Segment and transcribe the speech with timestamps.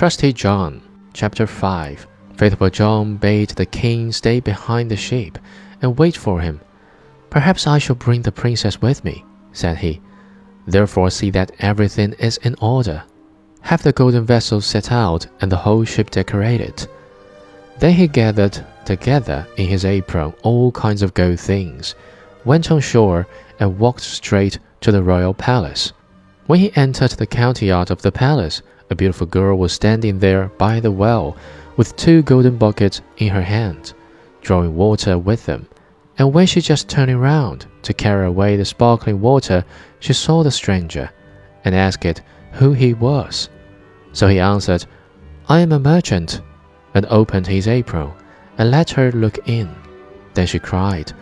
[0.00, 0.80] Trusty John,
[1.12, 2.06] Chapter 5
[2.38, 5.36] Faithful John bade the king stay behind the ship
[5.82, 6.58] and wait for him.
[7.28, 10.00] Perhaps I shall bring the princess with me, said he.
[10.66, 13.02] Therefore, see that everything is in order.
[13.60, 16.88] Have the golden vessel set out and the whole ship decorated.
[17.78, 21.94] Then he gathered together in his apron all kinds of gold things,
[22.46, 23.26] went on shore,
[23.58, 25.92] and walked straight to the royal palace.
[26.46, 30.80] When he entered the courtyard of the palace, a beautiful girl was standing there by
[30.80, 31.36] the well,
[31.76, 33.94] with two golden buckets in her hand,
[34.42, 35.66] drawing water with them.
[36.18, 39.64] And when she just turned round to carry away the sparkling water,
[40.00, 41.10] she saw the stranger,
[41.64, 42.20] and asked it
[42.52, 43.48] who he was.
[44.12, 44.84] So he answered,
[45.48, 46.40] I am a merchant,
[46.92, 48.10] and opened his apron,
[48.58, 49.74] and let her look in.
[50.34, 51.12] Then she cried,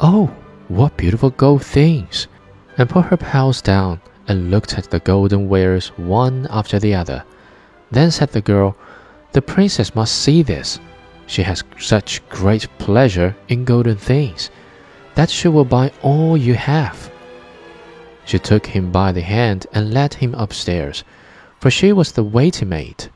[0.00, 0.26] Oh,
[0.68, 2.26] what beautiful gold things!
[2.76, 7.24] and put her pails down and looked at the golden wares one after the other.
[7.90, 8.76] Then said the girl,
[9.32, 10.78] The princess must see this.
[11.26, 14.50] She has such great pleasure in golden things
[15.14, 17.10] that she will buy all you have.
[18.24, 21.04] She took him by the hand and led him upstairs,
[21.60, 23.06] for she was the waiting maid.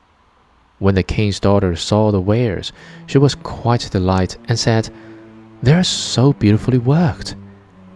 [0.78, 2.72] When the king's daughter saw the wares,
[3.06, 4.90] she was quite delighted and said,
[5.62, 7.34] They are so beautifully worked,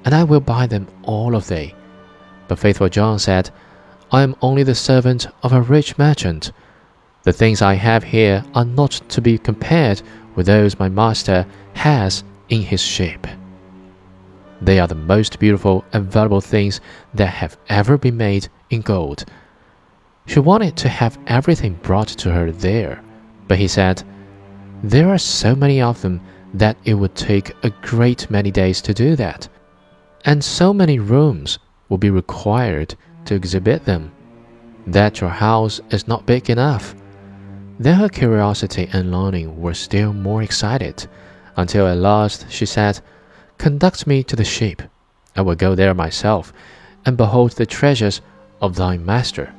[0.04, 1.74] and I will buy them all of thee.
[2.52, 3.48] But faithful John said,
[4.10, 6.52] I am only the servant of a rich merchant.
[7.22, 10.02] The things I have here are not to be compared
[10.34, 13.26] with those my master has in his ship.
[14.60, 16.82] They are the most beautiful and valuable things
[17.14, 19.24] that have ever been made in gold.
[20.26, 23.02] She wanted to have everything brought to her there,
[23.48, 24.02] but he said,
[24.82, 26.20] There are so many of them
[26.52, 29.48] that it would take a great many days to do that,
[30.26, 31.58] and so many rooms
[31.92, 32.94] will be required
[33.26, 34.10] to exhibit them,
[34.86, 36.94] that your house is not big enough.
[37.78, 41.06] Then her curiosity and longing were still more excited,
[41.54, 42.98] until at last she said,
[43.58, 44.80] Conduct me to the ship.
[45.36, 46.50] I will go there myself,
[47.04, 48.22] and behold the treasures
[48.62, 49.52] of thy master.